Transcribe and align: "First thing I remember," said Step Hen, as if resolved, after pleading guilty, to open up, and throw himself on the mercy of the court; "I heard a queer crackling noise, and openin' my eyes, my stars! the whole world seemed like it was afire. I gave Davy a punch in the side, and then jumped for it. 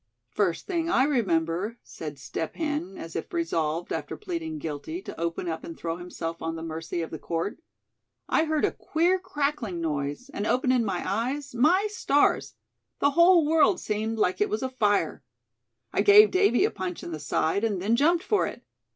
"First 0.31 0.65
thing 0.65 0.89
I 0.89 1.03
remember," 1.03 1.77
said 1.83 2.17
Step 2.17 2.55
Hen, 2.55 2.97
as 2.97 3.15
if 3.15 3.31
resolved, 3.31 3.93
after 3.93 4.17
pleading 4.17 4.57
guilty, 4.57 4.99
to 5.03 5.19
open 5.21 5.47
up, 5.47 5.63
and 5.63 5.77
throw 5.77 5.97
himself 5.97 6.41
on 6.41 6.55
the 6.55 6.63
mercy 6.63 7.03
of 7.03 7.11
the 7.11 7.19
court; 7.19 7.59
"I 8.27 8.45
heard 8.45 8.65
a 8.65 8.71
queer 8.71 9.19
crackling 9.19 9.79
noise, 9.79 10.31
and 10.33 10.47
openin' 10.47 10.83
my 10.83 11.03
eyes, 11.07 11.53
my 11.53 11.85
stars! 11.91 12.55
the 12.97 13.11
whole 13.11 13.45
world 13.45 13.79
seemed 13.79 14.17
like 14.17 14.41
it 14.41 14.49
was 14.49 14.63
afire. 14.63 15.21
I 15.93 16.01
gave 16.01 16.31
Davy 16.31 16.65
a 16.65 16.71
punch 16.71 17.03
in 17.03 17.11
the 17.11 17.19
side, 17.19 17.63
and 17.63 17.79
then 17.79 17.95
jumped 17.95 18.23
for 18.23 18.47
it. 18.47 18.63